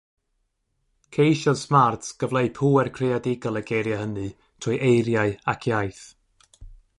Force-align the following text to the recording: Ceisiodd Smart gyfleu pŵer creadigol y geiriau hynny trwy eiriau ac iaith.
Ceisiodd 1.17 1.59
Smart 1.59 2.07
gyfleu 2.23 2.49
pŵer 2.59 2.89
creadigol 2.95 3.61
y 3.61 3.63
geiriau 3.73 4.01
hynny 4.07 4.27
trwy 4.63 4.81
eiriau 4.89 5.37
ac 5.55 5.69
iaith. 5.75 6.03